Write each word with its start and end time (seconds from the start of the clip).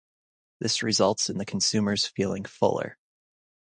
This 0.59 0.81
results 0.81 1.29
in 1.29 1.37
the 1.37 1.45
consumers 1.45 2.07
feeling 2.07 2.43
fuller. 2.43 2.97